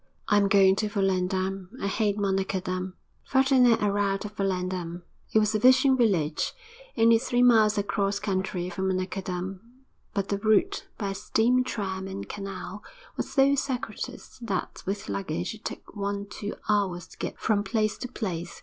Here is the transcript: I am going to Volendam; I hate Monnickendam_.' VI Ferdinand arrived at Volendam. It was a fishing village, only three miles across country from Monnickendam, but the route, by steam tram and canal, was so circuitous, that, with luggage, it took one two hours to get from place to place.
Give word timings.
I 0.27 0.37
am 0.37 0.47
going 0.47 0.75
to 0.77 0.89
Volendam; 0.89 1.69
I 1.79 1.85
hate 1.85 2.17
Monnickendam_.' 2.17 2.93
VI 2.93 2.93
Ferdinand 3.23 3.83
arrived 3.83 4.25
at 4.25 4.35
Volendam. 4.35 5.03
It 5.31 5.37
was 5.37 5.53
a 5.53 5.59
fishing 5.59 5.95
village, 5.95 6.53
only 6.97 7.19
three 7.19 7.43
miles 7.43 7.77
across 7.77 8.17
country 8.17 8.67
from 8.71 8.87
Monnickendam, 8.89 9.59
but 10.15 10.29
the 10.29 10.39
route, 10.39 10.87
by 10.97 11.13
steam 11.13 11.63
tram 11.63 12.07
and 12.07 12.27
canal, 12.27 12.83
was 13.15 13.31
so 13.31 13.53
circuitous, 13.53 14.39
that, 14.41 14.81
with 14.87 15.07
luggage, 15.07 15.53
it 15.53 15.63
took 15.63 15.95
one 15.95 16.25
two 16.27 16.55
hours 16.67 17.05
to 17.09 17.17
get 17.19 17.37
from 17.39 17.63
place 17.63 17.95
to 17.99 18.07
place. 18.07 18.59